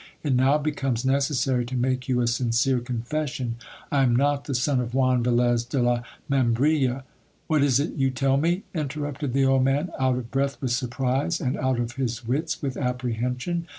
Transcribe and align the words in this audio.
It 0.23 0.33
now 0.33 0.57
becomes 0.57 1.05
necessary 1.05 1.63
to 1.65 1.77
make 1.77 2.09
you 2.09 2.21
a 2.21 2.27
sincere 2.27 2.79
confession. 2.79 3.57
I 3.91 4.01
am 4.01 4.15
not 4.15 4.45
the 4.45 4.55
son 4.55 4.79
of 4.79 4.95
Juan 4.95 5.23
Velez 5.23 5.63
de 5.69 5.79
la 5.79 6.01
Membrilla. 6.27 7.03
What 7.45 7.61
is 7.61 7.79
it 7.79 7.93
you 7.93 8.09
tell 8.09 8.37
me? 8.37 8.63
interrupted 8.73 9.33
the 9.33 9.45
old 9.45 9.63
man, 9.63 9.91
out 9.99 10.17
of 10.17 10.31
breath 10.31 10.59
with 10.59 10.71
surprise, 10.71 11.39
and 11.39 11.55
out 11.55 11.79
of 11.79 11.91
his 11.97 12.25
wits 12.27 12.63
with 12.63 12.77
apprehension. 12.77 13.67